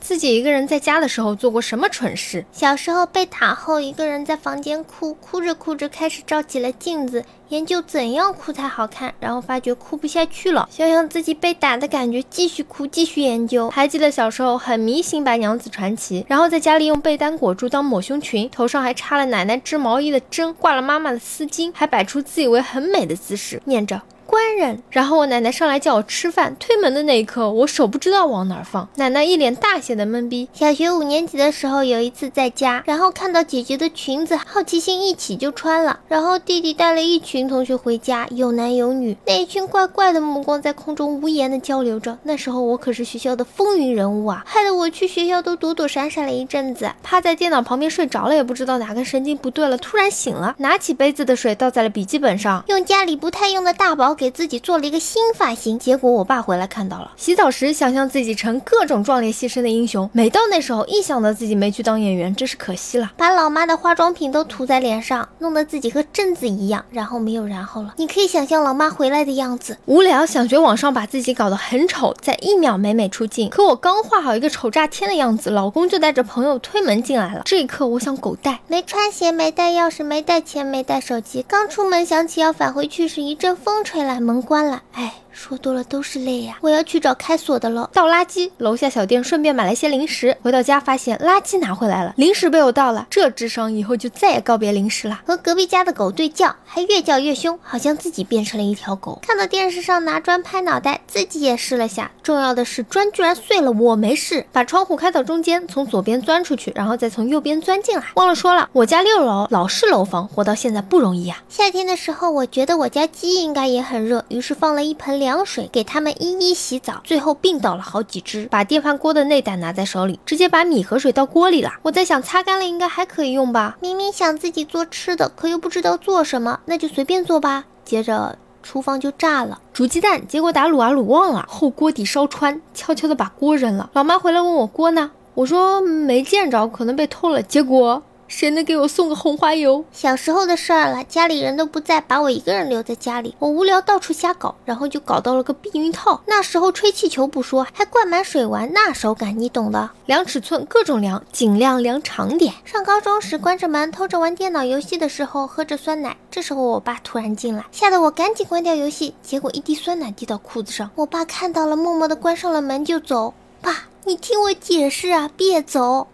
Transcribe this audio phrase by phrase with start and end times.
[0.00, 2.44] 自己一个人在家的时候做过什么蠢事？
[2.52, 13.70] 小时候被打后，一个人在房间哭，哭着哭着开始照起了镜子，研究怎样哭才好看，然后发觉哭不下去了，想想自己被打的感觉，继续哭，继续研究。
[13.70, 24.02] 还记得小时候很迷信《白娘子传奇》，然后在家里用被单裹住当抹胸裙，头上还插了奶奶织毛衣的针，挂了妈妈的丝巾，还摆出自以为很美的姿势，念着。
[24.26, 28.88] 官人，然后我奶奶上来叫我吃饭，推门的那一刻，我手不知道往哪儿放。
[28.96, 30.48] 奶奶一脸大写的懵逼。
[30.52, 36.00] 小学五年级的时候，有一次在家，然后看到姐姐的裙子，好奇心一起就穿了。
[36.08, 42.18] 然后弟弟带了一群同学回家，有男有女，那一群怪怪的目光在空中无言的交流着。
[42.22, 55.02] 那时候我可是学校的风云人物啊，害得我去学校都躲躲闪闪了一阵子，趴在电脑旁边睡着了，也不知道哪根神经不对了，突然醒了，拿起杯子的水倒在了笔记本上，用家里不太用的大宝给自己做了一个。
[55.02, 57.10] 新发型，结果我爸回来看到了。
[57.16, 63.12] 洗澡时想象自己成各种壮烈牺牲的英雄，每到那时候一想到自己没去当演员，真是可惜了。
[63.16, 67.94] 把老妈的化妆品都涂在脸上，弄得自己和贞子一样，然后没有然后了。
[67.96, 69.76] 你可以想象老妈回来的样子。
[69.86, 73.50] 无聊想学网上把自己搞得很丑，在一秒美美出镜。
[73.50, 77.42] 可我刚画好一个丑炸天的样子，老公就带着朋友推门进来了。
[77.44, 81.44] 这一刻我想狗带，没穿鞋，没带钥匙，没带钱，没带手机。
[81.48, 84.82] 刚出门想起要返回去时，一阵风吹来，门关了。
[84.92, 85.14] 哎。
[85.32, 86.58] 说多了都是泪呀！
[86.60, 87.90] 我要去找开锁的了。
[87.92, 90.36] 倒垃圾，楼下小店顺便买了些零食。
[90.42, 93.06] 回到家发现垃圾拿回来了，零食被我倒了。
[93.10, 95.20] 这智商以后就再也告别零食了。
[95.26, 99.18] 和隔壁家的狗对叫，还越叫越凶，好像自己变成了一条狗。
[99.22, 102.10] 看到电视上拿砖拍脑袋，自己也试了下。
[102.22, 104.46] 重要的是砖居然碎了，我没事。
[104.52, 108.04] 把窗户开到中间，从左边钻出去，然后再从右边钻进来。
[108.14, 111.42] 忘了说了，我家六楼老式楼房，活到现在不容易啊。
[111.48, 116.02] 夏天的时候，我觉得我家鸡应该也很热，于是放了一盆凉水给它。
[116.02, 118.46] 们一一洗澡，最后病倒了好几只。
[118.46, 121.70] 把电饭锅的内胆拿在手里，直接把米和水倒锅里了。
[121.82, 123.76] 我在想，擦干了应该还可以用吧？
[123.80, 127.64] 明明想自己做吃的，可又不知道做什么，那就随便做吧。
[127.84, 133.88] 接着厨房就炸了，煮鸡蛋，结果打卤啊卤忘了，后锅底烧穿，悄悄的把锅扔了。
[133.92, 137.40] 老妈回来问我锅呢，我说没见着，可能被偷了。
[137.40, 138.02] 结果。
[138.32, 139.84] 谁能给我送个红花油？
[139.92, 143.36] 小时候的事儿了，家里人都不在，把我一个人留在家里。
[143.38, 146.18] 我无聊到处瞎搞，然后就搞到了个避孕套。
[146.24, 149.90] 那时候吹气球不说，还灌满水玩，那手感你懂的。
[150.06, 152.54] 量尺寸，各种量，尽量量长点。
[152.64, 156.16] 上高中时关着门偷着玩电脑游戏的时候，喝着酸奶。
[156.30, 160.90] 这时候我爸突然进来，吓得我赶紧关掉游戏，结果一滴酸奶滴到裤子上。
[160.94, 163.34] 我爸看到了，默默的关上了门就走。
[163.60, 166.08] 爸，你听我解释啊，别走。